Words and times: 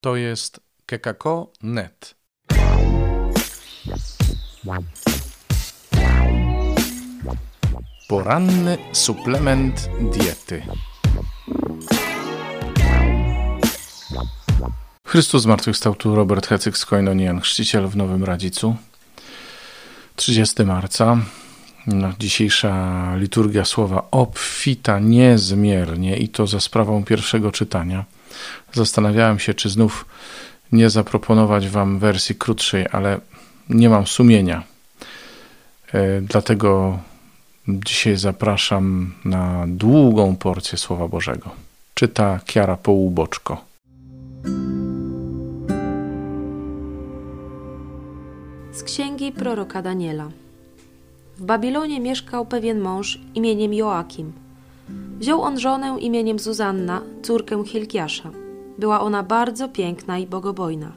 To 0.00 0.16
jest 0.16 0.60
kekako.net. 0.86 2.14
Poranny 8.08 8.78
suplement 8.92 9.88
diety. 10.00 10.62
Chrystus 15.04 15.42
zmartwychwstał 15.42 15.94
tu 15.94 16.14
Robert 16.14 16.46
Hecyk 16.46 16.78
z 16.78 16.86
Koinonian, 16.86 17.40
chrzciciel 17.40 17.88
w 17.88 17.96
Nowym 17.96 18.24
Radzicu. 18.24 18.76
30 20.16 20.64
marca. 20.64 21.16
No, 21.86 22.12
dzisiejsza 22.18 23.14
liturgia 23.16 23.64
słowa 23.64 24.08
obfita 24.10 24.98
niezmiernie 24.98 26.16
i 26.16 26.28
to 26.28 26.46
za 26.46 26.60
sprawą 26.60 27.04
pierwszego 27.04 27.52
czytania. 27.52 28.04
Zastanawiałem 28.72 29.38
się, 29.38 29.54
czy 29.54 29.68
znów 29.68 30.04
nie 30.72 30.90
zaproponować 30.90 31.68
Wam 31.68 31.98
wersji 31.98 32.34
krótszej, 32.34 32.86
ale 32.92 33.20
nie 33.68 33.88
mam 33.88 34.06
sumienia. 34.06 34.62
E, 35.92 36.20
dlatego 36.20 36.98
dzisiaj 37.68 38.16
zapraszam 38.16 39.14
na 39.24 39.64
długą 39.66 40.36
porcję 40.36 40.78
Słowa 40.78 41.08
Bożego. 41.08 41.50
Czyta 41.94 42.40
Kiara 42.46 42.76
Połuboczko. 42.76 43.64
Z 48.72 48.82
księgi 48.82 49.32
proroka 49.32 49.82
Daniela. 49.82 50.28
W 51.36 51.44
Babilonie 51.44 52.00
mieszkał 52.00 52.46
pewien 52.46 52.80
mąż 52.80 53.18
imieniem 53.34 53.74
Joakim. 53.74 54.32
Wziął 55.18 55.42
on 55.42 55.58
żonę 55.58 55.96
imieniem 56.00 56.38
Zuzanna, 56.38 57.02
córkę 57.22 57.64
Hilkiasza. 57.64 58.30
Była 58.78 59.00
ona 59.00 59.22
bardzo 59.22 59.68
piękna 59.68 60.18
i 60.18 60.26
bogobojna. 60.26 60.92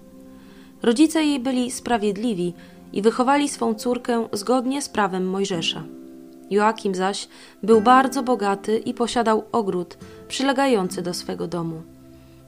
Rodzice 0.84 1.23
jej 1.23 1.40
byli 1.40 1.72
sprawiedliwi 1.72 2.54
i 2.94 3.01
wychowali 3.01 3.49
swą 3.49 3.74
córkę 3.74 4.27
zgodnie 4.34 4.82
z 4.82 4.90
prawem 4.90 5.29
Mojżesza. 5.29 5.84
Joakim 6.49 6.96
zaś 6.96 7.27
był 7.63 7.82
bardzo 7.82 8.24
bogaty 8.24 8.77
i 8.77 8.93
posiadał 8.93 9.43
ogród 9.51 9.98
przylegający 10.27 11.01
do 11.01 11.13
swego 11.13 11.48
domu. 11.48 11.82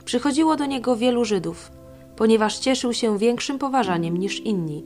Przychodziło 0.06 0.56
do 0.56 0.66
niego 0.66 0.96
wielu 0.96 1.26
Żydów, 1.26 1.72
ponieważ 2.16 2.60
cieszył 2.60 2.94
się 2.94 3.18
większym 3.18 3.60
poważaniem 3.60 4.18
niż 4.18 4.40
inni. 4.40 4.84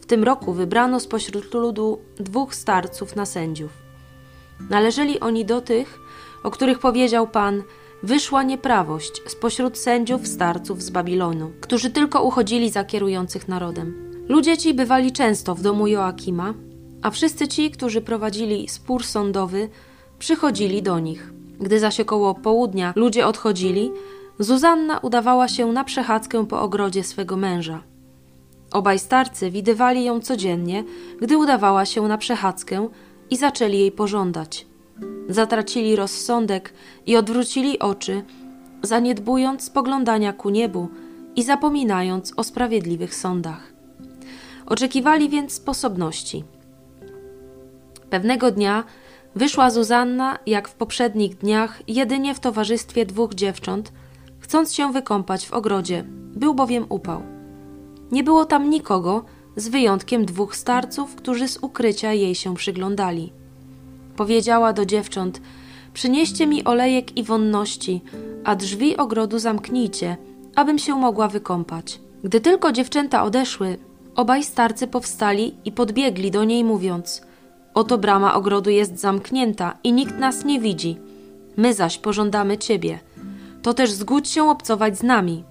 W 0.00 0.06
tym 0.06 0.24
roku 0.24 0.52
wybrano 0.52 1.00
spośród 1.00 1.54
ludu 1.54 1.98
dwóch 2.16 2.54
starców 2.54 3.16
na 3.16 3.26
sędziów. 3.26 3.79
Należeli 4.70 5.20
oni 5.20 5.44
do 5.44 5.60
tych, 5.60 6.00
o 6.42 6.50
których 6.50 6.78
powiedział 6.78 7.26
Pan: 7.26 7.62
Wyszła 8.02 8.42
nieprawość 8.42 9.22
spośród 9.26 9.78
sędziów 9.78 10.26
starców 10.26 10.82
z 10.82 10.90
Babilonu, 10.90 11.50
którzy 11.60 11.90
tylko 11.90 12.22
uchodzili 12.22 12.70
za 12.70 12.84
kierujących 12.84 13.48
narodem. 13.48 14.10
Ludzie 14.28 14.58
ci 14.58 14.74
bywali 14.74 15.12
często 15.12 15.54
w 15.54 15.62
domu 15.62 15.86
Joakima, 15.86 16.54
a 17.02 17.10
wszyscy 17.10 17.48
ci, 17.48 17.70
którzy 17.70 18.00
prowadzili 18.00 18.68
spór 18.68 19.04
sądowy, 19.04 19.68
przychodzili 20.18 20.82
do 20.82 20.98
nich. 20.98 21.32
Gdy 21.60 21.78
zaś 21.78 22.00
około 22.00 22.34
południa 22.34 22.92
ludzie 22.96 23.26
odchodzili, 23.26 23.90
Zuzanna 24.38 24.98
udawała 24.98 25.48
się 25.48 25.72
na 25.72 25.84
przechadzkę 25.84 26.46
po 26.46 26.60
ogrodzie 26.62 27.04
swego 27.04 27.36
męża. 27.36 27.82
Obaj 28.72 28.98
starcy 28.98 29.50
widywali 29.50 30.04
ją 30.04 30.20
codziennie, 30.20 30.84
gdy 31.20 31.38
udawała 31.38 31.84
się 31.86 32.02
na 32.02 32.18
przechadzkę 32.18 32.88
i 33.30 33.36
zaczęli 33.36 33.78
jej 33.78 33.92
pożądać. 33.92 34.66
Zatracili 35.28 35.96
rozsądek 35.96 36.72
i 37.06 37.16
odwrócili 37.16 37.78
oczy, 37.78 38.22
zaniedbując 38.82 39.62
spoglądania 39.62 40.32
ku 40.32 40.50
niebu 40.50 40.88
i 41.36 41.42
zapominając 41.42 42.32
o 42.36 42.44
sprawiedliwych 42.44 43.14
sądach. 43.14 43.72
Oczekiwali 44.66 45.28
więc 45.28 45.52
sposobności. 45.52 46.44
Pewnego 48.10 48.50
dnia 48.50 48.84
wyszła 49.34 49.70
Zuzanna, 49.70 50.38
jak 50.46 50.68
w 50.68 50.74
poprzednich 50.74 51.38
dniach, 51.38 51.82
jedynie 51.88 52.34
w 52.34 52.40
towarzystwie 52.40 53.06
dwóch 53.06 53.34
dziewcząt, 53.34 53.92
chcąc 54.38 54.74
się 54.74 54.92
wykąpać 54.92 55.46
w 55.46 55.52
ogrodzie, 55.52 56.04
był 56.36 56.54
bowiem 56.54 56.86
upał. 56.88 57.22
Nie 58.12 58.24
było 58.24 58.44
tam 58.44 58.70
nikogo, 58.70 59.24
z 59.60 59.68
wyjątkiem 59.68 60.24
dwóch 60.24 60.56
starców, 60.56 61.14
którzy 61.14 61.48
z 61.48 61.58
ukrycia 61.62 62.12
jej 62.12 62.34
się 62.34 62.54
przyglądali. 62.54 63.32
Powiedziała 64.16 64.72
do 64.72 64.86
dziewcząt: 64.86 65.40
Przynieście 65.94 66.46
mi 66.46 66.64
olejek 66.64 67.16
i 67.16 67.22
wonności, 67.22 68.00
a 68.44 68.56
drzwi 68.56 68.96
ogrodu 68.96 69.38
zamknijcie, 69.38 70.16
abym 70.54 70.78
się 70.78 70.94
mogła 70.94 71.28
wykąpać. 71.28 72.00
Gdy 72.24 72.40
tylko 72.40 72.72
dziewczęta 72.72 73.22
odeszły, 73.22 73.78
obaj 74.14 74.44
starcy 74.44 74.86
powstali 74.86 75.54
i 75.64 75.72
podbiegli 75.72 76.30
do 76.30 76.44
niej, 76.44 76.64
mówiąc: 76.64 77.22
Oto 77.74 77.98
brama 77.98 78.34
ogrodu 78.34 78.70
jest 78.70 78.98
zamknięta 78.98 79.78
i 79.84 79.92
nikt 79.92 80.18
nas 80.18 80.44
nie 80.44 80.60
widzi. 80.60 80.96
My 81.56 81.74
zaś 81.74 81.98
pożądamy 81.98 82.58
ciebie. 82.58 82.98
To 83.62 83.74
też 83.74 83.90
zgódź 83.90 84.28
się 84.28 84.50
obcować 84.50 84.98
z 84.98 85.02
nami. 85.02 85.44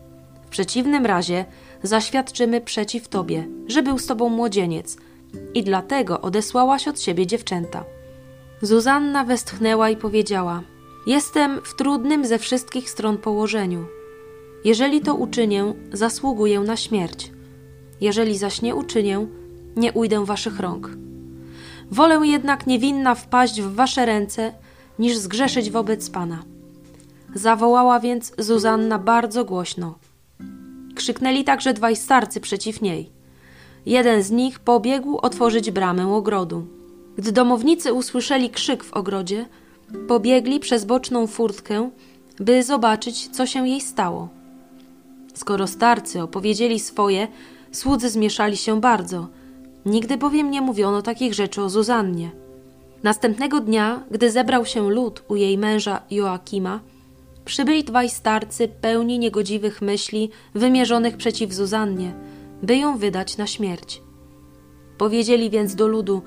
W 0.46 0.50
przeciwnym 0.50 1.06
razie 1.06 1.46
zaświadczymy 1.84 2.62
przeciw 2.62 3.08
tobie, 3.08 3.48
że 3.68 3.84
był 3.84 4.00
z 4.00 4.06
tobą 4.06 4.30
młodzieniec, 4.30 4.98
i 5.54 5.64
dlatego 5.64 6.22
odesłałaś 6.22 6.88
od 6.88 7.02
siebie 7.02 7.28
dziewczęta. 7.28 7.84
Zuzanna 8.62 9.24
westchnęła 9.24 9.90
i 9.90 9.96
powiedziała: 9.96 10.62
Jestem 11.08 11.62
w 11.64 11.76
trudnym 11.76 12.26
ze 12.26 12.40
wszystkich 12.40 12.90
stron 12.90 13.18
położeniu. 13.18 13.86
Jeżeli 14.66 15.02
to 15.02 15.16
uczynię, 15.16 15.74
zasługuję 15.94 16.60
na 16.60 16.78
śmierć. 16.78 17.32
Jeżeli 18.02 18.38
zaś 18.38 18.62
nie 18.62 18.76
uczynię, 18.76 19.28
nie 19.76 19.94
ujdę 19.94 20.26
waszych 20.26 20.60
rąk. 20.60 20.90
Wolę 21.92 22.20
jednak 22.24 22.68
niewinna 22.68 23.16
wpaść 23.16 23.62
w 23.62 23.76
wasze 23.76 24.06
ręce, 24.06 24.54
niż 25.00 25.18
zgrzeszyć 25.18 25.72
wobec 25.72 26.10
Pana. 26.10 26.44
Zawołała 27.36 28.00
więc 28.00 28.34
Zuzanna 28.38 29.00
bardzo 29.00 29.46
głośno. 29.46 29.96
Krzyknęli 31.00 31.44
także 31.44 31.74
dwaj 31.74 31.96
starcy 31.96 32.40
przeciw 32.40 32.82
niej. 32.82 33.10
Jeden 33.86 34.24
z 34.24 34.32
nich 34.32 34.60
pobiegł 34.60 35.18
otworzyć 35.18 35.72
bramę 35.72 36.14
ogrodu. 36.16 36.68
Gdy 37.18 37.32
domownicy 37.32 37.94
usłyszeli 37.94 38.50
krzyk 38.50 38.84
w 38.84 38.94
ogrodzie, 38.94 39.46
pobiegli 40.08 40.60
przez 40.60 40.86
boczną 40.86 41.28
furtkę, 41.28 41.90
by 42.40 42.64
zobaczyć, 42.64 43.28
co 43.28 43.46
się 43.46 43.68
jej 43.68 43.82
stało. 43.82 44.30
Skoro 45.34 45.68
starcy 45.68 46.22
opowiedzieli 46.22 46.80
swoje, 46.80 47.28
słudzy 47.72 48.10
zmieszali 48.10 48.58
się 48.58 48.82
bardzo. 48.82 49.28
Nigdy 49.86 50.18
bowiem 50.18 50.52
nie 50.52 50.62
mówiono 50.62 51.02
takich 51.02 51.34
rzeczy 51.34 51.62
o 51.62 51.70
Zuzannie. 51.70 52.32
Następnego 53.04 53.60
dnia, 53.60 54.04
gdy 54.12 54.32
zebrał 54.32 54.66
się 54.66 54.90
lud 54.90 55.24
u 55.28 55.36
jej 55.36 55.58
męża 55.58 56.02
Joakima, 56.12 56.80
przybyli 57.50 57.84
dwaj 57.84 58.10
starcy 58.10 58.68
pełni 58.68 59.20
niegodziwych 59.20 59.82
myśli 59.82 60.30
wymierzonych 60.56 61.18
przeciw 61.18 61.54
Zuzannie, 61.54 62.14
by 62.64 62.78
ją 62.78 62.98
wydać 62.98 63.38
na 63.38 63.48
śmierć. 63.48 64.02
Powiedzieli 64.98 65.50
więc 65.50 65.76
do 65.76 65.88
ludu: 65.88 66.22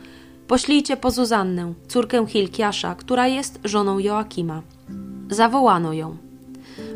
Poślijcie 0.47 0.97
po 0.97 1.11
Zuzannę, 1.11 1.75
córkę 1.89 2.27
Hilkiasza, 2.27 2.95
która 2.95 3.29
jest 3.29 3.61
żoną 3.65 3.99
Joakima. 3.99 4.63
Zawołano 5.31 5.93
ją. 5.93 6.17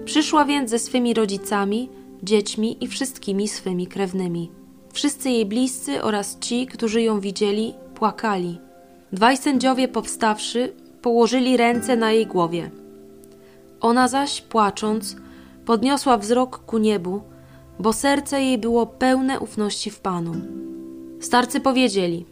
Przyszła 0.05 0.45
więc 0.45 0.71
ze 0.71 0.79
swymi 0.79 1.15
rodzicami, 1.15 1.89
dziećmi 2.23 2.85
i 2.85 2.87
wszystkimi 2.87 3.49
swymi 3.49 3.87
krewnymi. 3.87 4.51
Wszyscy 4.93 5.31
jej 5.31 5.47
bliscy 5.47 6.03
oraz 6.03 6.39
ci, 6.39 6.67
którzy 6.67 7.03
ją 7.03 7.21
widzieli, 7.21 7.75
płakali. 7.95 8.59
Dwaj 9.13 9.37
sędziowie 9.37 9.89
powstawszy, 9.89 10.73
położyli 11.03 11.57
ręce 11.57 11.97
na 11.97 12.13
jej 12.13 12.27
głowie. 12.27 12.71
Ona 13.87 14.09
zaś, 14.09 14.41
płacząc, 14.41 15.17
podniosła 15.65 16.19
wzrok 16.19 16.59
ku 16.59 16.79
niebu, 16.79 17.21
bo 17.79 17.93
serce 17.93 18.43
jej 18.43 18.59
było 18.59 18.87
pełne 18.87 19.41
ufności 19.41 19.91
w 19.91 20.01
Panu. 20.01 20.35
Starcy 21.21 21.61
powiedzieli: 21.61 22.27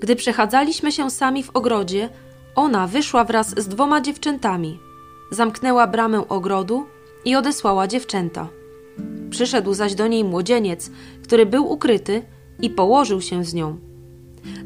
Gdy 0.00 0.16
przechadzaliśmy 0.16 0.92
się 0.92 1.10
sami 1.10 1.42
w 1.42 1.50
ogrodzie, 1.50 2.08
ona 2.54 2.86
wyszła 2.86 3.24
wraz 3.24 3.48
z 3.48 3.68
dwoma 3.68 4.00
dziewczętami, 4.00 4.78
zamknęła 5.30 5.86
bramę 5.86 6.28
ogrodu 6.28 6.86
i 7.24 7.36
odesłała 7.36 7.86
dziewczęta. 7.86 8.48
Przyszedł 9.30 9.74
zaś 9.74 9.94
do 9.94 10.06
niej 10.06 10.24
młodzieniec, 10.24 10.90
który 11.22 11.46
był 11.46 11.72
ukryty 11.72 12.22
i 12.60 12.70
położył 12.70 13.20
się 13.20 13.44
z 13.44 13.54
nią. 13.54 13.76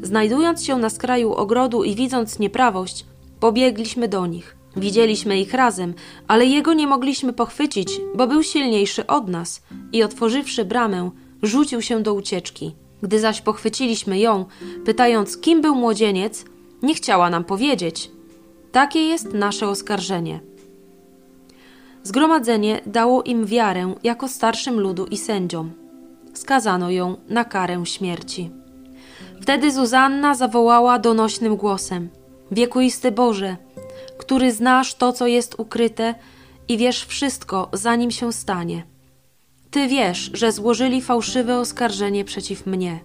Znajdując 0.01 0.65
się 0.65 0.75
na 0.75 0.89
skraju 0.89 1.33
ogrodu 1.33 1.83
i 1.83 1.95
widząc 1.95 2.39
nieprawość, 2.39 3.05
pobiegliśmy 3.39 4.07
do 4.07 4.25
nich. 4.25 4.56
Widzieliśmy 4.75 5.39
ich 5.39 5.53
razem, 5.53 5.93
ale 6.27 6.45
jego 6.45 6.73
nie 6.73 6.87
mogliśmy 6.87 7.33
pochwycić, 7.33 8.01
bo 8.15 8.27
był 8.27 8.43
silniejszy 8.43 9.07
od 9.07 9.27
nas 9.27 9.61
i 9.91 10.03
otworzywszy 10.03 10.65
bramę, 10.65 11.11
rzucił 11.43 11.81
się 11.81 12.03
do 12.03 12.13
ucieczki. 12.13 12.75
Gdy 13.01 13.19
zaś 13.19 13.41
pochwyciliśmy 13.41 14.19
ją, 14.19 14.45
pytając, 14.85 15.37
kim 15.37 15.61
był 15.61 15.75
młodzieniec, 15.75 16.45
nie 16.83 16.95
chciała 16.95 17.29
nam 17.29 17.43
powiedzieć. 17.43 18.11
Takie 18.71 18.99
jest 18.99 19.33
nasze 19.33 19.67
oskarżenie. 19.67 20.39
Zgromadzenie 22.03 22.81
dało 22.85 23.23
im 23.23 23.45
wiarę 23.45 23.95
jako 24.03 24.27
starszym 24.27 24.79
ludu 24.79 25.05
i 25.05 25.17
sędziom. 25.17 25.71
Skazano 26.33 26.91
ją 26.91 27.17
na 27.29 27.45
karę 27.45 27.85
śmierci. 27.85 28.51
Wtedy 29.41 29.71
Zuzanna 29.71 30.35
zawołała 30.35 30.99
donośnym 30.99 31.55
głosem: 31.55 32.09
Wiekuisty 32.51 33.11
Boże, 33.11 33.57
który 34.17 34.51
znasz 34.51 34.95
to, 34.95 35.13
co 35.13 35.27
jest 35.27 35.55
ukryte 35.57 36.15
i 36.67 36.77
wiesz 36.77 37.05
wszystko, 37.05 37.69
zanim 37.73 38.11
się 38.11 38.33
stanie. 38.33 38.83
Ty 39.71 39.87
wiesz, 39.87 40.31
że 40.33 40.51
złożyli 40.51 41.01
fałszywe 41.01 41.59
oskarżenie 41.59 42.25
przeciw 42.25 42.65
mnie. 42.65 42.99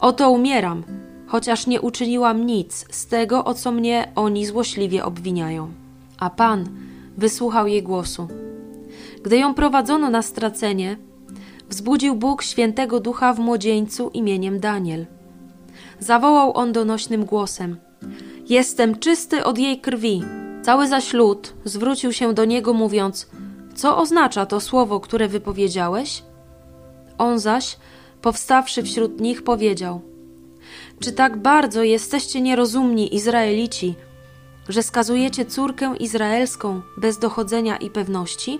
Oto 0.00 0.30
umieram, 0.30 0.84
chociaż 1.26 1.66
nie 1.66 1.80
uczyniłam 1.80 2.46
nic 2.46 2.86
z 2.90 3.06
tego, 3.06 3.44
o 3.44 3.54
co 3.54 3.72
mnie 3.72 4.12
oni 4.14 4.46
złośliwie 4.46 5.04
obwiniają. 5.04 5.70
A 6.18 6.30
Pan 6.30 6.68
wysłuchał 7.16 7.66
jej 7.66 7.82
głosu. 7.82 8.28
Gdy 9.22 9.38
ją 9.38 9.54
prowadzono 9.54 10.10
na 10.10 10.22
stracenie, 10.22 10.96
wzbudził 11.68 12.14
Bóg 12.14 12.42
świętego 12.42 13.00
ducha 13.00 13.34
w 13.34 13.38
młodzieńcu 13.38 14.08
imieniem 14.08 14.60
Daniel. 14.60 15.06
Zawołał 15.98 16.56
on 16.56 16.72
donośnym 16.72 17.24
głosem: 17.24 17.76
Jestem 18.50 18.98
czysty 18.98 19.44
od 19.44 19.58
jej 19.58 19.80
krwi. 19.80 20.22
Cały 20.62 20.88
zaś 20.88 21.12
lud 21.12 21.54
zwrócił 21.64 22.12
się 22.12 22.34
do 22.34 22.44
niego, 22.44 22.72
mówiąc: 22.72 23.28
Co 23.74 23.98
oznacza 23.98 24.46
to 24.46 24.60
słowo, 24.60 25.00
które 25.00 25.28
wypowiedziałeś? 25.28 26.22
On 27.18 27.38
zaś, 27.38 27.76
powstawszy 28.22 28.82
wśród 28.82 29.20
nich, 29.20 29.42
powiedział: 29.42 30.00
Czy 31.00 31.12
tak 31.12 31.36
bardzo 31.36 31.82
jesteście 31.82 32.40
nierozumni, 32.40 33.14
Izraelici, 33.14 33.94
że 34.68 34.82
skazujecie 34.82 35.44
córkę 35.44 35.96
izraelską 35.96 36.82
bez 36.96 37.18
dochodzenia 37.18 37.76
i 37.76 37.90
pewności? 37.90 38.58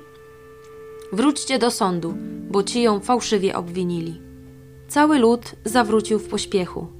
Wróćcie 1.13 1.59
do 1.59 1.71
sądu, 1.71 2.15
bo 2.51 2.63
ci 2.63 2.83
ją 2.83 3.01
fałszywie 3.01 3.57
obwinili. 3.57 4.21
Cały 4.89 5.19
lud 5.19 5.55
zawrócił 5.65 6.19
w 6.19 6.29
pośpiechu. 6.29 7.00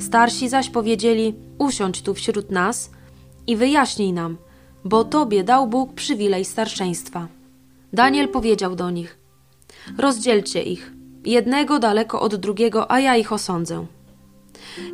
Starsi 0.00 0.48
zaś 0.48 0.70
powiedzieli: 0.70 1.34
Usiądź 1.58 2.02
tu 2.02 2.14
wśród 2.14 2.50
nas 2.50 2.90
i 3.46 3.56
wyjaśnij 3.56 4.12
nam, 4.12 4.36
bo 4.84 5.04
tobie 5.04 5.44
dał 5.44 5.66
Bóg 5.66 5.94
przywilej 5.94 6.44
starszeństwa. 6.44 7.28
Daniel 7.92 8.28
powiedział 8.28 8.76
do 8.76 8.90
nich: 8.90 9.18
Rozdzielcie 9.98 10.62
ich, 10.62 10.92
jednego 11.24 11.78
daleko 11.78 12.20
od 12.20 12.36
drugiego, 12.36 12.90
a 12.90 13.00
ja 13.00 13.16
ich 13.16 13.32
osądzę. 13.32 13.86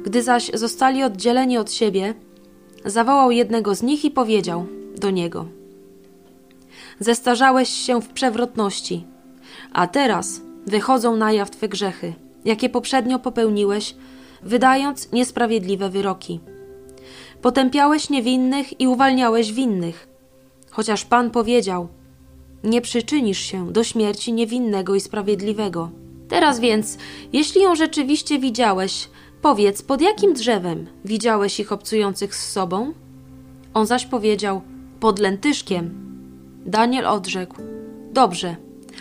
Gdy 0.04 0.22
zaś 0.22 0.50
zostali 0.54 1.02
oddzieleni 1.02 1.58
od 1.58 1.72
siebie, 1.72 2.14
zawołał 2.84 3.30
jednego 3.30 3.74
z 3.74 3.82
nich 3.82 4.04
i 4.04 4.10
powiedział 4.10 4.66
do 4.96 5.10
niego: 5.10 5.46
Zestarzałeś 7.00 7.68
się 7.68 8.02
w 8.02 8.08
przewrotności, 8.08 9.04
a 9.72 9.86
teraz 9.86 10.40
wychodzą 10.66 11.16
na 11.16 11.32
jaw 11.32 11.50
twe 11.50 11.68
grzechy, 11.68 12.14
jakie 12.44 12.68
poprzednio 12.68 13.18
popełniłeś, 13.18 13.94
wydając 14.46 15.12
niesprawiedliwe 15.12 15.90
wyroki. 15.90 16.40
Potępiałeś 17.42 18.10
niewinnych 18.10 18.80
i 18.80 18.86
uwalniałeś 18.86 19.52
winnych, 19.52 20.08
chociaż 20.70 21.04
Pan 21.04 21.30
powiedział: 21.30 21.88
Nie 22.64 22.80
przyczynisz 22.80 23.38
się 23.38 23.72
do 23.72 23.84
śmierci 23.84 24.32
niewinnego 24.32 24.94
i 24.94 25.00
sprawiedliwego. 25.00 25.90
Teraz 26.28 26.60
więc, 26.60 26.98
jeśli 27.32 27.62
ją 27.62 27.74
rzeczywiście 27.74 28.38
widziałeś, 28.38 29.08
Powiedz, 29.42 29.82
pod 29.82 30.00
jakim 30.00 30.34
drzewem 30.34 30.86
widziałeś 31.04 31.60
ich 31.60 31.72
obcujących 31.72 32.34
z 32.34 32.52
sobą? 32.52 32.92
On 33.74 33.86
zaś 33.86 34.06
powiedział: 34.06 34.60
Pod 35.00 35.18
lętyszkiem. 35.18 35.94
Daniel 36.66 37.06
odrzekł: 37.06 37.56
Dobrze, 38.12 38.56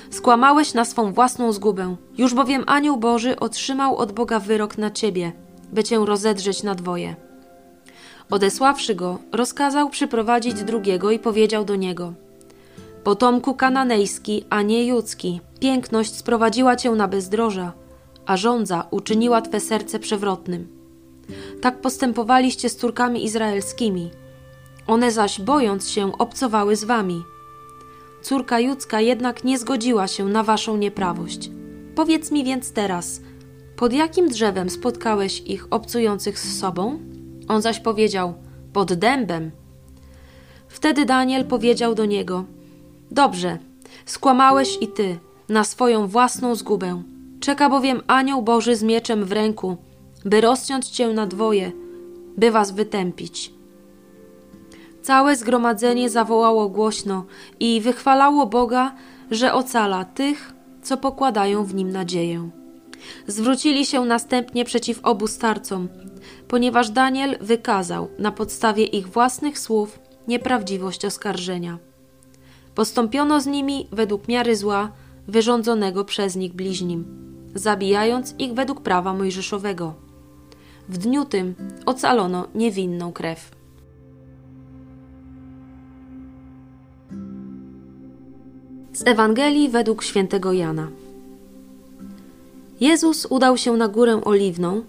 skłamałeś 0.10 0.74
na 0.74 0.86
swą 0.86 1.14
własną 1.14 1.52
zgubę. 1.52 1.96
Już 2.18 2.34
bowiem 2.34 2.64
anioł 2.68 2.98
Boży 2.98 3.40
otrzymał 3.40 3.98
od 3.98 4.12
Boga 4.12 4.40
wyrok 4.40 4.78
na 4.78 4.92
ciebie, 4.92 5.32
by 5.74 5.84
cię 5.84 6.06
rozedrzeć 6.06 6.64
na 6.64 6.76
dwoje. 6.76 7.16
Odesławszy 8.30 8.96
go, 8.96 9.20
rozkazał 9.32 9.90
przyprowadzić 9.90 10.64
drugiego 10.64 11.12
i 11.12 11.20
powiedział 11.20 11.66
do 11.66 11.76
niego: 11.76 12.14
Potomku 13.04 13.54
kananejski, 13.54 14.46
a 14.50 14.62
nie 14.62 14.86
judzki, 14.86 15.42
piękność 15.60 16.16
sprowadziła 16.16 16.76
cię 16.76 16.92
na 16.92 17.08
bezdroża 17.08 17.74
a 18.26 18.38
żądza 18.38 18.88
uczyniła 18.92 19.42
twe 19.42 19.60
serce 19.60 20.00
przewrotnym. 20.00 20.68
Tak 21.62 21.82
postępowaliście 21.82 22.70
z 22.70 22.76
córkami 22.76 23.26
izraelskimi. 23.26 24.12
One 24.88 25.12
zaś, 25.12 25.42
bojąc 25.42 25.90
się, 25.90 26.18
obcowały 26.18 26.76
z 26.76 26.84
wami. 26.84 27.24
Córka 28.26 28.60
judzka 28.60 29.02
jednak 29.02 29.44
nie 29.44 29.60
zgodziła 29.60 30.08
się 30.08 30.26
na 30.26 30.44
waszą 30.44 30.78
nieprawość. 30.78 31.50
Powiedz 31.96 32.32
mi 32.32 32.44
więc 32.44 32.72
teraz, 32.72 33.22
pod 33.76 33.94
jakim 33.94 34.30
drzewem 34.30 34.70
spotkałeś 34.70 35.42
ich 35.42 35.68
obcujących 35.70 36.40
z 36.40 36.60
sobą? 36.60 37.00
On 37.48 37.62
zaś 37.62 37.80
powiedział, 37.80 38.34
pod 38.74 38.94
dębem. 38.94 39.52
Wtedy 40.68 41.06
Daniel 41.06 41.46
powiedział 41.46 41.96
do 41.96 42.06
niego: 42.06 42.46
Dobrze, 43.12 43.58
skłamałeś 44.06 44.78
i 44.82 44.88
ty, 44.88 45.18
na 45.50 45.64
swoją 45.64 46.08
własną 46.08 46.56
zgubę. 46.56 47.04
Czeka 47.40 47.70
bowiem 47.70 48.02
anioł 48.08 48.42
Boży 48.42 48.76
z 48.76 48.84
mieczem 48.84 49.26
w 49.26 49.32
ręku, 49.32 49.78
by 50.26 50.42
rozciąć 50.42 50.88
cię 50.88 51.08
na 51.08 51.28
dwoje, 51.28 51.72
by 52.38 52.52
was 52.52 52.72
wytępić. 52.72 53.55
Całe 55.06 55.36
zgromadzenie 55.36 56.10
zawołało 56.10 56.70
głośno 56.70 57.26
i 57.60 57.82
wychwalało 57.82 58.46
Boga, 58.46 58.96
że 59.32 59.54
ocala 59.54 60.06
tych, 60.06 60.54
co 60.82 60.98
pokładają 60.98 61.64
w 61.64 61.76
nim 61.76 61.92
nadzieję. 61.92 62.50
Zwrócili 63.28 63.86
się 63.86 64.06
następnie 64.06 64.66
przeciw 64.66 65.00
obu 65.04 65.28
starcom, 65.28 65.90
ponieważ 66.48 66.90
Daniel 66.90 67.38
wykazał 67.42 68.08
na 68.20 68.32
podstawie 68.32 68.84
ich 68.84 69.08
własnych 69.08 69.60
słów 69.60 70.00
nieprawdziwość 70.28 71.06
oskarżenia. 71.06 71.78
Postąpiono 72.76 73.42
z 73.42 73.46
nimi 73.46 73.88
według 73.92 74.28
miary 74.28 74.56
zła 74.56 74.92
wyrządzonego 75.28 76.06
przez 76.06 76.36
nich 76.36 76.54
bliźnim 76.54 77.06
zabijając 77.56 78.36
ich 78.40 78.54
według 78.54 78.82
prawa 78.82 79.14
mojżeszowego. 79.14 79.94
W 80.90 80.98
dniu 80.98 81.26
tym 81.26 81.56
ocalono 81.86 82.48
niewinną 82.56 83.14
krew. 83.14 83.52
Z 88.96 89.08
Ewangelii 89.08 89.70
według 89.70 90.04
świętego 90.04 90.54
Jana. 90.54 90.88
Jezus 92.80 93.28
udał 93.30 93.58
się 93.58 93.74
na 93.74 93.88
górę 93.88 94.22
oliwną, 94.26 94.84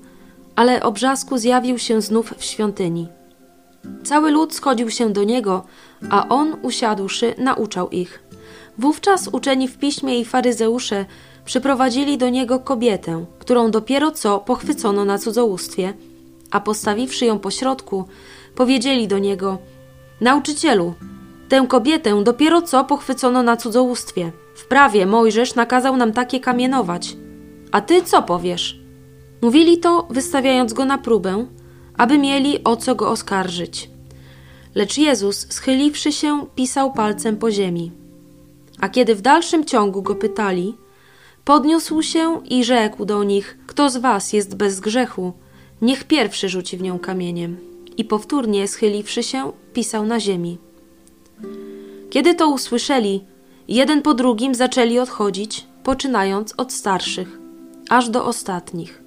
ale 0.56 0.82
obrzasku 0.82 1.38
zjawił 1.38 1.78
się 1.78 2.02
znów 2.02 2.34
w 2.38 2.44
świątyni. 2.44 3.08
Cały 4.04 4.30
lud 4.30 4.54
schodził 4.54 4.90
się 4.90 5.12
do 5.12 5.24
niego, 5.24 5.64
a 6.10 6.28
on, 6.28 6.56
usiadłszy, 6.62 7.34
nauczał 7.38 7.90
ich. 7.90 8.22
Wówczas 8.78 9.28
uczeni 9.28 9.68
w 9.68 9.78
piśmie 9.78 10.20
i 10.20 10.24
faryzeusze 10.24 11.04
przyprowadzili 11.44 12.18
do 12.18 12.28
niego 12.28 12.58
kobietę, 12.58 13.24
którą 13.38 13.70
dopiero 13.70 14.10
co 14.10 14.38
pochwycono 14.38 15.04
na 15.04 15.18
cudzołóstwie, 15.18 15.94
a 16.50 16.60
postawiwszy 16.60 17.26
ją 17.26 17.38
pośrodku, 17.38 18.04
powiedzieli 18.54 19.08
do 19.08 19.18
niego: 19.18 19.58
Nauczycielu, 20.20 20.94
tę 21.48 21.66
kobietę 21.68 22.24
dopiero 22.24 22.62
co 22.62 22.84
pochwycono 22.84 23.42
na 23.42 23.56
cudzołóstwie. 23.56 24.32
W 24.54 24.66
prawie 24.66 25.06
Mojżesz 25.06 25.54
nakazał 25.54 25.96
nam 25.96 26.12
takie 26.12 26.40
kamienować. 26.40 27.16
A 27.72 27.80
ty 27.80 28.02
co 28.02 28.22
powiesz? 28.22 28.80
Mówili 29.42 29.78
to, 29.78 30.06
wystawiając 30.10 30.72
go 30.72 30.84
na 30.84 30.98
próbę, 30.98 31.46
aby 31.96 32.18
mieli 32.18 32.64
o 32.64 32.76
co 32.76 32.94
go 32.94 33.10
oskarżyć. 33.10 33.90
Lecz 34.74 34.98
Jezus, 34.98 35.46
schyliwszy 35.50 36.12
się, 36.12 36.46
pisał 36.54 36.92
palcem 36.92 37.36
po 37.36 37.50
ziemi. 37.50 37.92
A 38.80 38.88
kiedy 38.88 39.14
w 39.14 39.20
dalszym 39.20 39.64
ciągu 39.64 40.02
go 40.02 40.14
pytali, 40.14 40.74
Podniósł 41.46 42.02
się 42.02 42.42
i 42.44 42.64
rzekł 42.64 43.04
do 43.04 43.24
nich: 43.24 43.58
Kto 43.66 43.90
z 43.90 43.96
was 43.96 44.32
jest 44.32 44.56
bez 44.56 44.80
grzechu, 44.80 45.32
niech 45.82 46.04
pierwszy 46.04 46.48
rzuci 46.48 46.76
w 46.76 46.82
nią 46.82 46.98
kamieniem. 46.98 47.56
I 47.96 48.04
powtórnie 48.04 48.68
schyliwszy 48.68 49.22
się, 49.22 49.52
pisał 49.72 50.06
na 50.06 50.20
ziemi. 50.20 50.58
Kiedy 52.10 52.34
to 52.34 52.48
usłyszeli, 52.48 53.24
jeden 53.68 54.02
po 54.02 54.14
drugim 54.14 54.54
zaczęli 54.54 54.98
odchodzić, 54.98 55.66
poczynając 55.82 56.54
od 56.56 56.72
starszych, 56.72 57.38
aż 57.88 58.08
do 58.08 58.24
ostatnich. 58.24 59.02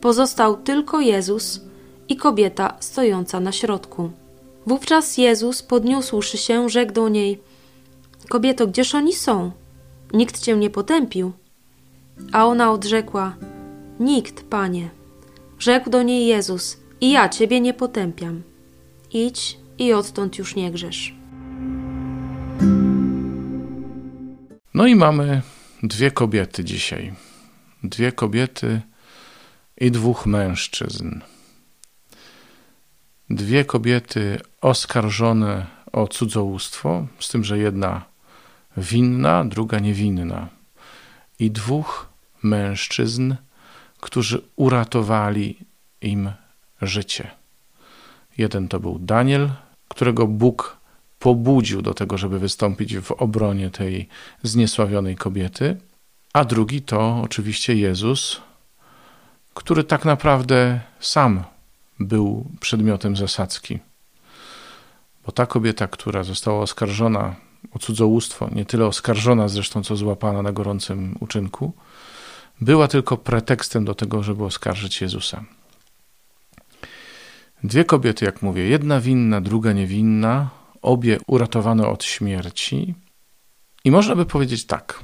Pozostał 0.00 0.56
tylko 0.56 1.00
Jezus 1.00 1.60
i 2.08 2.16
kobieta 2.16 2.76
stojąca 2.80 3.40
na 3.40 3.52
środku. 3.52 4.10
Wówczas 4.66 5.18
Jezus, 5.18 5.62
podniósłszy 5.62 6.38
się, 6.38 6.68
rzekł 6.68 6.92
do 6.92 7.08
niej: 7.08 7.40
Kobieto, 8.28 8.66
gdzież 8.66 8.94
oni 8.94 9.12
są? 9.12 9.50
Nikt 10.12 10.40
cię 10.40 10.56
nie 10.56 10.70
potępił. 10.70 11.32
A 12.32 12.46
ona 12.46 12.72
odrzekła: 12.72 13.36
Nikt, 14.00 14.44
panie. 14.44 14.90
Rzekł 15.58 15.90
do 15.90 16.02
niej 16.02 16.26
Jezus: 16.26 16.76
I 17.00 17.10
ja 17.10 17.28
ciebie 17.28 17.60
nie 17.60 17.74
potępiam. 17.74 18.42
Idź 19.12 19.58
i 19.78 19.92
odtąd 19.92 20.38
już 20.38 20.56
nie 20.56 20.70
grzesz. 20.70 21.21
No 24.74 24.86
i 24.86 24.94
mamy 24.94 25.42
dwie 25.82 26.10
kobiety 26.10 26.64
dzisiaj. 26.64 27.12
Dwie 27.82 28.12
kobiety 28.12 28.80
i 29.78 29.90
dwóch 29.90 30.26
mężczyzn. 30.26 31.20
Dwie 33.30 33.64
kobiety 33.64 34.40
oskarżone 34.60 35.66
o 35.92 36.08
cudzołóstwo, 36.08 37.06
z 37.20 37.28
tym, 37.28 37.44
że 37.44 37.58
jedna 37.58 38.04
winna, 38.76 39.44
druga 39.44 39.78
niewinna. 39.78 40.48
I 41.38 41.50
dwóch 41.50 42.08
mężczyzn, 42.42 43.34
którzy 44.00 44.42
uratowali 44.56 45.58
im 46.00 46.32
życie. 46.82 47.30
Jeden 48.38 48.68
to 48.68 48.80
był 48.80 48.98
Daniel, 48.98 49.50
którego 49.88 50.26
Bóg 50.26 50.81
pobudził 51.22 51.82
do 51.82 51.94
tego, 51.94 52.18
żeby 52.18 52.38
wystąpić 52.38 52.96
w 52.96 53.12
obronie 53.12 53.70
tej 53.70 54.08
zniesławionej 54.42 55.16
kobiety, 55.16 55.76
a 56.32 56.44
drugi 56.44 56.82
to 56.82 57.20
oczywiście 57.24 57.74
Jezus, 57.74 58.40
który 59.54 59.84
tak 59.84 60.04
naprawdę 60.04 60.80
sam 61.00 61.44
był 62.00 62.46
przedmiotem 62.60 63.16
zasadzki. 63.16 63.78
Bo 65.26 65.32
ta 65.32 65.46
kobieta, 65.46 65.86
która 65.86 66.22
została 66.22 66.60
oskarżona 66.60 67.34
o 67.72 67.78
cudzołóstwo, 67.78 68.48
nie 68.52 68.64
tyle 68.64 68.86
oskarżona 68.86 69.48
zresztą, 69.48 69.82
co 69.82 69.96
złapana 69.96 70.42
na 70.42 70.52
gorącym 70.52 71.16
uczynku, 71.20 71.72
była 72.60 72.88
tylko 72.88 73.16
pretekstem 73.16 73.84
do 73.84 73.94
tego, 73.94 74.22
żeby 74.22 74.44
oskarżyć 74.44 75.00
Jezusa. 75.00 75.44
Dwie 77.64 77.84
kobiety, 77.84 78.24
jak 78.24 78.42
mówię, 78.42 78.68
jedna 78.68 79.00
winna, 79.00 79.40
druga 79.40 79.72
niewinna, 79.72 80.61
obie 80.82 81.18
uratowane 81.26 81.86
od 81.86 82.04
śmierci. 82.04 82.94
I 83.84 83.90
można 83.90 84.16
by 84.16 84.26
powiedzieć 84.26 84.64
tak. 84.64 85.00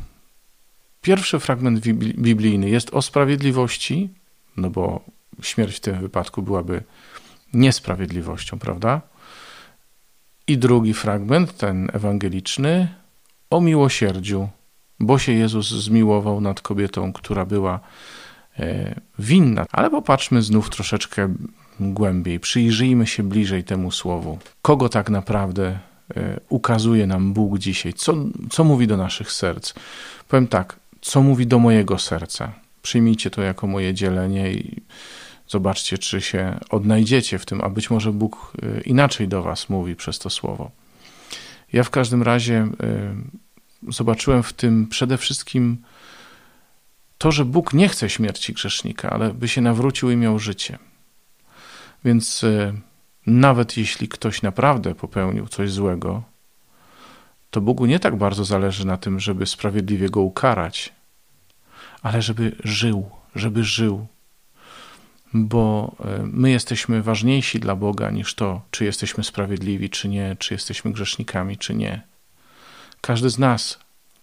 Pierwszy 1.02 1.38
fragment 1.38 1.80
biblijny 2.18 2.70
jest 2.70 2.94
o 2.94 3.02
sprawiedliwości, 3.02 4.08
no 4.56 4.70
bo 4.70 5.00
śmierć 5.42 5.76
w 5.76 5.80
tym 5.80 6.00
wypadku 6.00 6.42
byłaby 6.42 6.82
niesprawiedliwością, 7.52 8.58
prawda? 8.58 9.00
I 10.46 10.58
drugi 10.58 10.94
fragment, 10.94 11.56
ten 11.56 11.90
ewangeliczny, 11.92 12.88
o 13.50 13.60
miłosierdziu, 13.60 14.48
bo 15.00 15.18
się 15.18 15.32
Jezus 15.32 15.68
zmiłował 15.68 16.40
nad 16.40 16.60
kobietą, 16.60 17.12
która 17.12 17.46
była 17.46 17.80
e, 18.58 19.00
winna. 19.18 19.66
Ale 19.72 19.90
popatrzmy 19.90 20.42
znów 20.42 20.70
troszeczkę 20.70 21.34
głębiej, 21.80 22.40
przyjrzyjmy 22.40 23.06
się 23.06 23.22
bliżej 23.22 23.64
temu 23.64 23.90
słowu. 23.90 24.38
Kogo 24.62 24.88
tak 24.88 25.10
naprawdę 25.10 25.78
e, 26.16 26.40
ukazuje 26.48 27.06
nam 27.06 27.32
Bóg 27.32 27.58
dzisiaj? 27.58 27.92
Co, 27.92 28.14
co 28.50 28.64
mówi 28.64 28.86
do 28.86 28.96
naszych 28.96 29.32
serc? 29.32 29.74
Powiem 30.28 30.46
tak, 30.46 30.76
co 31.00 31.22
mówi 31.22 31.46
do 31.46 31.58
mojego 31.58 31.98
serca? 31.98 32.52
Przyjmijcie 32.82 33.30
to 33.30 33.42
jako 33.42 33.66
moje 33.66 33.94
dzielenie 33.94 34.52
i 34.52 34.82
zobaczcie, 35.48 35.98
czy 35.98 36.20
się 36.20 36.58
odnajdziecie 36.70 37.38
w 37.38 37.46
tym, 37.46 37.60
a 37.60 37.68
być 37.68 37.90
może 37.90 38.12
Bóg 38.12 38.52
e, 38.62 38.80
inaczej 38.80 39.28
do 39.28 39.42
Was 39.42 39.68
mówi 39.68 39.96
przez 39.96 40.18
to 40.18 40.30
słowo. 40.30 40.70
Ja 41.72 41.84
w 41.84 41.90
każdym 41.90 42.22
razie 42.22 42.56
e, 42.56 42.68
zobaczyłem 43.88 44.42
w 44.42 44.52
tym 44.52 44.86
przede 44.86 45.18
wszystkim 45.18 45.78
to, 47.18 47.32
że 47.32 47.44
Bóg 47.44 47.72
nie 47.72 47.88
chce 47.88 48.10
śmierci 48.10 48.52
grzesznika, 48.52 49.10
ale 49.10 49.34
by 49.34 49.48
się 49.48 49.60
nawrócił 49.60 50.10
i 50.10 50.16
miał 50.16 50.38
życie. 50.38 50.78
Więc 52.04 52.44
e, 52.44 52.72
nawet 53.26 53.76
jeśli 53.76 54.08
ktoś 54.08 54.42
naprawdę 54.42 54.94
popełnił 54.94 55.48
coś 55.48 55.70
złego, 55.72 56.22
to 57.50 57.60
Bogu 57.60 57.86
nie 57.86 58.00
tak 58.00 58.16
bardzo 58.16 58.44
zależy 58.44 58.86
na 58.86 58.96
tym, 58.96 59.20
żeby 59.20 59.46
sprawiedliwie 59.46 60.08
go 60.08 60.20
ukarać, 60.20 60.92
ale 62.02 62.22
żeby 62.22 62.56
żył, 62.64 63.10
żeby 63.34 63.64
żył. 63.64 64.06
Bo 65.34 65.96
e, 66.00 66.22
my 66.22 66.50
jesteśmy 66.50 67.02
ważniejsi 67.02 67.60
dla 67.60 67.76
Boga 67.76 68.10
niż 68.10 68.34
to, 68.34 68.62
czy 68.70 68.84
jesteśmy 68.84 69.24
sprawiedliwi, 69.24 69.90
czy 69.90 70.08
nie, 70.08 70.36
czy 70.38 70.54
jesteśmy 70.54 70.92
grzesznikami, 70.92 71.56
czy 71.56 71.74
nie. 71.74 72.02
Każdy 73.00 73.30
z 73.30 73.38
nas 73.38 73.78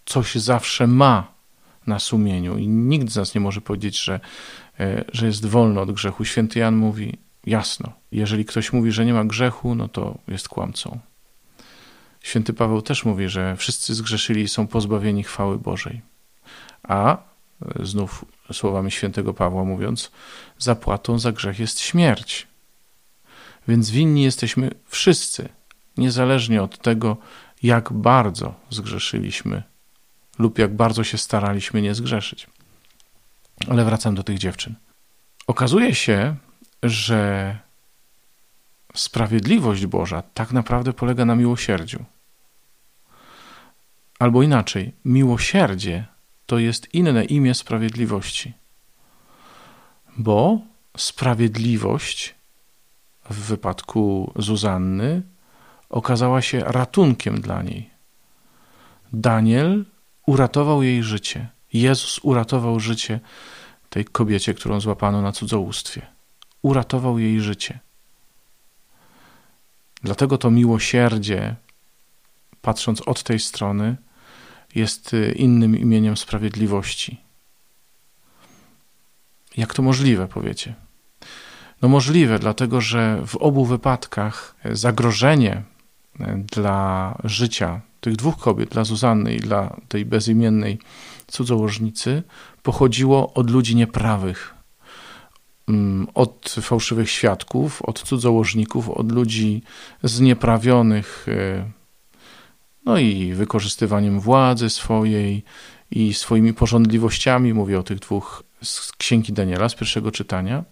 coś 0.05 0.35
zawsze 0.35 0.87
ma 0.87 1.35
na 1.87 1.99
sumieniu 1.99 2.57
i 2.57 2.67
nikt 2.67 3.09
z 3.09 3.15
nas 3.15 3.35
nie 3.35 3.41
może 3.41 3.61
powiedzieć, 3.61 4.03
że, 4.03 4.19
e, 4.79 5.05
że 5.13 5.25
jest 5.25 5.45
wolny 5.45 5.79
od 5.79 5.91
grzechu. 5.91 6.25
Święty 6.25 6.59
Jan 6.59 6.75
mówi: 6.75 7.17
Jasno, 7.45 7.91
jeżeli 8.11 8.45
ktoś 8.45 8.73
mówi, 8.73 8.91
że 8.91 9.05
nie 9.05 9.13
ma 9.13 9.25
grzechu, 9.25 9.75
no 9.75 9.87
to 9.87 10.17
jest 10.27 10.49
kłamcą. 10.49 10.99
Święty 12.21 12.53
Paweł 12.53 12.81
też 12.81 13.05
mówi, 13.05 13.29
że 13.29 13.55
wszyscy 13.55 13.95
zgrzeszyli 13.95 14.41
i 14.41 14.47
są 14.47 14.67
pozbawieni 14.67 15.23
chwały 15.23 15.57
Bożej. 15.57 16.01
A 16.83 17.17
znów 17.79 18.25
słowami 18.53 18.91
świętego 18.91 19.33
Pawła 19.33 19.63
mówiąc, 19.63 20.11
zapłatą 20.57 21.19
za 21.19 21.31
grzech 21.31 21.59
jest 21.59 21.79
śmierć. 21.79 22.47
Więc 23.67 23.89
winni 23.89 24.23
jesteśmy 24.23 24.71
wszyscy, 24.87 25.49
niezależnie 25.97 26.63
od 26.63 26.77
tego, 26.77 27.17
jak 27.63 27.93
bardzo 27.93 28.53
zgrzeszyliśmy 28.69 29.63
lub 30.39 30.59
jak 30.59 30.75
bardzo 30.75 31.03
się 31.03 31.17
staraliśmy 31.17 31.81
nie 31.81 31.95
zgrzeszyć. 31.95 32.47
Ale 33.69 33.85
wracam 33.85 34.15
do 34.15 34.23
tych 34.23 34.37
dziewczyn. 34.37 34.75
Okazuje 35.47 35.95
się, 35.95 36.35
że 36.83 37.59
sprawiedliwość 38.95 39.85
Boża 39.85 40.23
tak 40.33 40.51
naprawdę 40.51 40.93
polega 40.93 41.25
na 41.25 41.35
miłosierdziu. 41.35 42.05
Albo 44.19 44.43
inaczej, 44.43 44.93
miłosierdzie 45.05 46.05
to 46.45 46.59
jest 46.59 46.93
inne 46.93 47.25
imię 47.25 47.53
sprawiedliwości. 47.53 48.53
Bo 50.17 50.59
sprawiedliwość 50.97 52.35
w 53.29 53.35
wypadku 53.35 54.33
Zuzanny 54.35 55.21
okazała 55.89 56.41
się 56.41 56.59
ratunkiem 56.59 57.41
dla 57.41 57.61
niej. 57.61 57.89
Daniel 59.13 59.85
uratował 60.25 60.83
jej 60.83 61.03
życie. 61.03 61.47
Jezus 61.73 62.19
uratował 62.23 62.79
życie 62.79 63.19
tej 63.89 64.05
kobiecie, 64.05 64.53
którą 64.53 64.79
złapano 64.79 65.21
na 65.21 65.31
cudzołóstwie 65.31 66.14
uratował 66.65 67.19
jej 67.19 67.41
życie. 67.41 67.79
Dlatego 70.03 70.37
to 70.37 70.51
miłosierdzie, 70.51 71.55
patrząc 72.61 73.01
od 73.01 73.23
tej 73.23 73.39
strony, 73.39 73.95
jest 74.75 75.13
y, 75.13 75.31
innym 75.31 75.77
imieniem 75.77 76.17
sprawiedliwości. 76.17 77.21
Jak 79.57 79.73
to 79.73 79.81
możliwe, 79.81 80.27
powiecie? 80.27 80.73
No 81.81 81.89
możliwe, 81.89 82.39
dlatego 82.39 82.81
że 82.81 83.21
w 83.27 83.35
obu 83.35 83.65
wypadkach 83.65 84.55
zagrożenie 84.71 85.63
y, 86.19 86.23
dla 86.51 87.17
życia 87.23 87.81
tych 88.01 88.15
dwóch 88.15 88.37
kobiet, 88.37 88.69
dla 88.69 88.83
Zuzanny 88.83 89.35
i 89.35 89.39
dla 89.39 89.75
tej 89.87 90.05
bezimiennej 90.05 90.79
cudzołożnicy, 91.27 92.23
pochodziło 92.63 93.33
od 93.33 93.49
ludzi 93.49 93.75
nieprawych, 93.75 94.54
od 96.13 96.55
fałszywych 96.61 97.09
świadków, 97.09 97.81
od 97.81 98.03
cudzołożników, 98.03 98.89
od 98.89 99.11
ludzi 99.11 99.61
znieprawionych, 100.03 101.25
e, 101.29 101.65
no 102.85 102.97
i 102.97 103.33
wykorzystywaniem 103.33 104.19
władzy 104.19 104.69
swojej 104.69 105.43
i 105.91 106.13
swoimi 106.13 106.53
porządliwościami. 106.53 107.53
Mówię 107.53 107.79
o 107.79 107.83
tych 107.83 107.99
dwóch 107.99 108.43
z 108.63 108.91
księgi 108.91 109.33
Daniela, 109.33 109.69
z 109.69 109.75
pierwszego 109.75 110.11
czytania. 110.11 110.63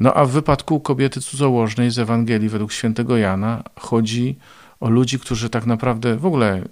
No 0.00 0.14
a 0.14 0.24
w 0.24 0.30
wypadku 0.30 0.80
kobiety 0.80 1.20
cudzołożnej 1.20 1.90
z 1.90 1.98
Ewangelii 1.98 2.48
według 2.48 2.72
świętego 2.72 3.16
Jana 3.16 3.62
chodzi 3.80 4.36
o 4.80 4.88
ludzi, 4.88 5.18
którzy 5.18 5.50
tak 5.50 5.66
naprawdę 5.66 6.16
w 6.16 6.26
ogóle 6.26 6.62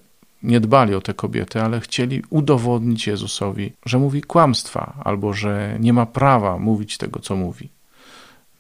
nie 0.47 0.61
dbali 0.61 0.95
o 0.95 1.01
te 1.01 1.15
kobiety, 1.15 1.63
ale 1.63 1.81
chcieli 1.81 2.23
udowodnić 2.31 3.07
Jezusowi, 3.07 3.73
że 3.87 3.99
mówi 3.99 4.23
kłamstwa 4.23 4.95
albo 5.05 5.33
że 5.33 5.77
nie 5.81 5.93
ma 5.93 6.07
prawa 6.07 6.59
mówić 6.59 6.99
tego, 6.99 7.21
co 7.21 7.37
mówi. 7.37 7.69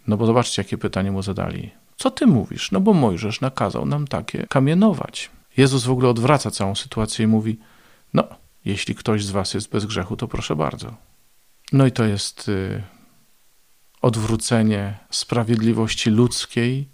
No 0.07 0.16
bo 0.16 0.26
zobaczcie, 0.26 0.62
jakie 0.62 0.78
pytanie 0.78 1.12
mu 1.12 1.23
zadali. 1.23 1.71
Co 1.97 2.11
ty 2.11 2.26
mówisz? 2.26 2.73
No 2.73 2.81
bo 2.81 2.93
Mojżesz 2.93 3.40
nakazał 3.40 3.87
nam 3.87 4.07
takie 4.07 4.47
kamienować. 4.47 5.31
Jezus 5.57 5.85
w 5.85 5.90
ogóle 5.90 6.09
odwraca 6.09 6.50
całą 6.50 6.75
sytuację 6.75 7.25
i 7.25 7.28
mówi: 7.28 7.59
No, 8.14 8.25
jeśli 8.64 8.95
ktoś 8.95 9.25
z 9.25 9.31
was 9.31 9.55
jest 9.55 9.71
bez 9.71 9.85
grzechu, 9.85 10.16
to 10.16 10.28
proszę 10.28 10.57
bardzo. 10.57 10.95
No 11.73 11.87
i 11.87 11.93
to 11.93 12.05
jest 12.05 12.49
y, 12.49 12.83
odwrócenie 14.02 14.99
sprawiedliwości 15.11 16.11
ludzkiej 16.11 16.88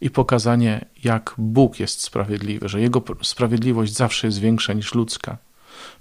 i 0.00 0.10
pokazanie, 0.10 0.84
jak 1.04 1.34
Bóg 1.38 1.80
jest 1.80 2.02
sprawiedliwy, 2.02 2.68
że 2.68 2.80
Jego 2.80 3.02
sprawiedliwość 3.22 3.92
zawsze 3.92 4.26
jest 4.26 4.38
większa 4.38 4.72
niż 4.72 4.94
ludzka. 4.94 5.36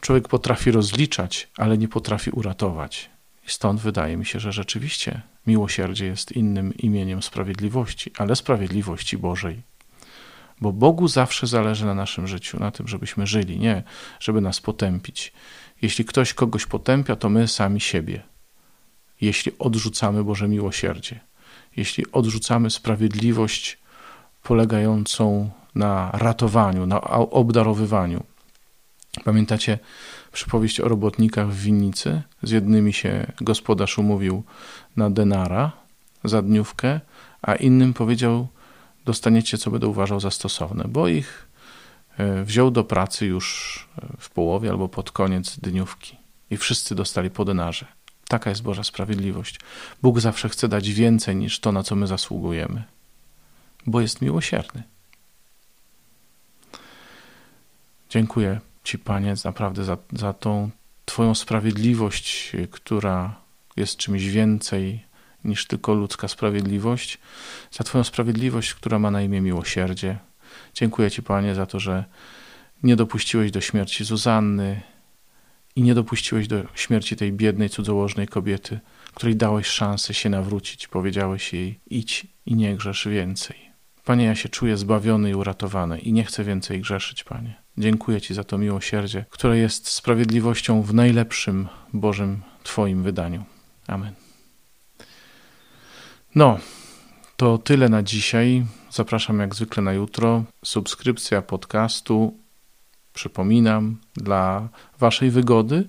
Człowiek 0.02 0.28
potrafi 0.28 0.72
rozliczać, 0.72 1.48
ale 1.58 1.78
nie 1.78 1.88
potrafi 1.88 2.30
uratować. 2.32 3.10
I 3.48 3.52
stąd 3.52 3.82
wydaje 3.82 4.18
mi 4.18 4.26
się, 4.26 4.40
że 4.40 4.52
rzeczywiście 4.52 5.22
miłosierdzie 5.48 6.06
jest 6.06 6.32
innym 6.32 6.74
imieniem 6.78 7.22
sprawiedliwości, 7.22 8.12
ale 8.18 8.36
sprawiedliwości 8.36 9.18
Bożej. 9.18 9.62
Bo 10.62 10.74
Bogu 10.74 11.08
zawsze 11.08 11.48
zależy 11.48 11.86
na 11.86 11.94
naszym 11.94 12.28
życiu, 12.28 12.60
na 12.60 12.72
tym, 12.72 12.88
żebyśmy 12.88 13.28
żyli, 13.28 13.60
nie 13.60 13.84
żeby 14.20 14.42
nas 14.42 14.62
potępić. 14.62 15.34
Jeśli 15.82 16.06
ktoś 16.06 16.34
kogoś 16.34 16.66
potępia, 16.66 17.16
to 17.16 17.30
my 17.30 17.48
sami 17.48 17.80
siebie. 17.80 18.24
Jeśli 19.22 19.52
odrzucamy 19.60 20.24
Boże 20.24 20.48
miłosierdzie, 20.48 21.20
jeśli 21.78 22.12
odrzucamy 22.12 22.70
sprawiedliwość 22.70 23.78
polegającą 24.48 25.50
na 25.76 26.12
ratowaniu, 26.14 26.86
na 26.86 27.02
obdarowywaniu. 27.02 28.24
Pamiętacie 29.24 29.80
przypowieść 30.32 30.80
o 30.80 30.88
robotnikach 30.88 31.50
w 31.50 31.62
winnicy? 31.62 32.22
Z 32.44 32.52
jednymi 32.52 32.94
się 32.94 33.32
gospodarz 33.42 33.98
umówił 33.98 34.44
na 34.96 35.10
denara 35.10 35.72
za 36.24 36.42
dniówkę, 36.42 37.00
a 37.42 37.56
innym 37.56 37.94
powiedział: 37.94 38.48
Dostaniecie, 39.06 39.58
co 39.58 39.72
będę 39.72 39.88
uważał 39.88 40.20
za 40.20 40.32
stosowne, 40.32 40.84
bo 40.88 41.08
ich 41.08 41.48
e, 42.18 42.44
wziął 42.44 42.72
do 42.72 42.84
pracy 42.84 43.26
już 43.26 43.88
e, 43.98 44.08
w 44.20 44.30
połowie 44.30 44.70
albo 44.70 44.88
pod 44.88 45.12
koniec 45.12 45.60
dniówki 45.60 46.18
i 46.50 46.58
wszyscy 46.58 46.96
dostali 46.96 47.30
po 47.30 47.46
denarze. 47.46 47.86
Taka 48.28 48.50
jest 48.50 48.64
Boża 48.64 48.84
sprawiedliwość. 48.84 49.60
Bóg 50.02 50.20
zawsze 50.20 50.50
chce 50.50 50.68
dać 50.68 50.90
więcej 50.90 51.36
niż 51.36 51.60
to, 51.60 51.72
na 51.72 51.84
co 51.84 51.96
my 51.96 52.08
zasługujemy, 52.08 52.84
bo 53.88 54.02
jest 54.02 54.22
miłosierny. 54.22 54.84
Dziękuję 58.10 58.60
Ci, 58.84 59.00
Panie, 59.00 59.34
naprawdę 59.46 59.84
za, 59.84 59.98
za 60.14 60.34
tą 60.34 60.70
Twoją 61.06 61.36
sprawiedliwość, 61.36 62.52
która 62.72 63.36
jest 63.78 63.98
czymś 63.98 64.26
więcej 64.26 65.06
niż 65.44 65.66
tylko 65.66 65.94
ludzka 65.94 66.28
sprawiedliwość, 66.28 67.18
za 67.72 67.84
Twoją 67.84 68.04
sprawiedliwość, 68.04 68.74
która 68.74 69.00
ma 69.00 69.12
na 69.12 69.22
imię 69.22 69.42
miłosierdzie. 69.42 70.18
Dziękuję 70.74 71.12
Ci, 71.12 71.24
Panie, 71.24 71.56
za 71.56 71.66
to, 71.66 71.80
że 71.80 72.06
nie 72.84 72.96
dopuściłeś 72.96 73.52
do 73.52 73.62
śmierci 73.62 74.04
Zuzanny 74.04 74.82
i 75.76 75.82
nie 75.82 75.96
dopuściłeś 75.96 76.48
do 76.48 76.64
śmierci 76.76 77.16
tej 77.16 77.34
biednej, 77.34 77.70
cudzołożnej 77.70 78.28
kobiety, 78.28 78.80
której 79.14 79.36
dałeś 79.36 79.68
szansę 79.68 80.14
się 80.14 80.30
nawrócić. 80.30 80.88
Powiedziałeś 80.88 81.54
jej: 81.54 81.80
idź 81.90 82.28
i 82.46 82.56
nie 82.56 82.76
grzesz 82.76 83.08
więcej. 83.08 83.67
Panie, 84.08 84.26
ja 84.26 84.36
się 84.36 84.50
czuję 84.50 84.78
zbawiony 84.78 85.30
i 85.30 85.36
uratowany 85.36 86.00
i 86.00 86.14
nie 86.14 86.24
chcę 86.24 86.44
więcej 86.44 86.82
grzeszyć, 86.82 87.24
Panie. 87.24 87.56
Dziękuję 87.78 88.22
Ci 88.22 88.34
za 88.34 88.44
to 88.44 88.58
miłosierdzie, 88.58 89.26
które 89.30 89.58
jest 89.58 89.88
sprawiedliwością 89.88 90.82
w 90.82 90.94
najlepszym 90.94 91.68
Bożym 91.94 92.42
Twoim 92.64 93.04
wydaniu. 93.04 93.44
Amen. 93.88 94.14
No, 96.36 96.60
to 97.38 97.58
tyle 97.58 97.90
na 97.90 98.04
dzisiaj. 98.04 98.66
Zapraszam 98.92 99.40
jak 99.40 99.56
zwykle 99.56 99.84
na 99.84 99.94
jutro. 99.94 100.44
Subskrypcja 100.66 101.42
podcastu, 101.42 102.38
przypominam, 103.14 103.98
dla 104.14 104.70
Waszej 105.00 105.32
wygody. 105.32 105.88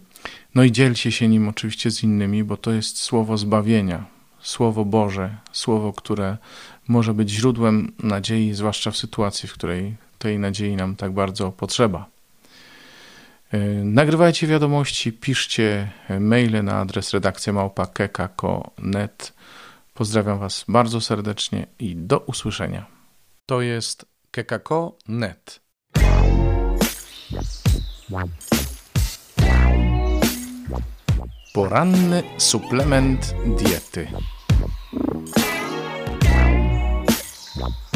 No 0.54 0.62
i 0.62 0.72
dzielcie 0.72 1.12
się 1.12 1.28
nim 1.28 1.48
oczywiście 1.48 1.90
z 1.90 2.02
innymi, 2.02 2.44
bo 2.44 2.56
to 2.56 2.72
jest 2.72 3.00
słowo 3.00 3.38
zbawienia, 3.38 4.04
słowo 4.48 4.84
Boże, 4.84 5.36
słowo, 5.52 5.92
które 5.92 6.36
może 6.88 7.14
być 7.14 7.30
źródłem 7.30 7.92
nadziei, 8.02 8.54
zwłaszcza 8.54 8.90
w 8.90 8.96
sytuacji, 8.96 9.48
w 9.48 9.52
której 9.52 9.96
tej 10.18 10.38
nadziei 10.38 10.76
nam 10.76 10.96
tak 10.96 11.12
bardzo 11.12 11.52
potrzeba. 11.52 12.06
E, 13.52 13.58
nagrywajcie 13.84 14.46
wiadomości, 14.46 15.12
piszcie 15.12 15.90
maile 16.20 16.62
na 16.62 16.80
adres 16.80 17.12
redakcja. 17.12 17.52
Pozdrawiam 19.94 20.38
Was 20.38 20.64
bardzo 20.68 21.00
serdecznie 21.00 21.66
i 21.78 21.96
do 21.96 22.18
usłyszenia. 22.18 22.86
To 23.46 23.60
jest 23.60 24.06
kekako.net. 24.30 25.60
Poranny 31.54 32.22
suplement 32.38 33.34
diety. 33.58 34.08
one. 37.58 37.87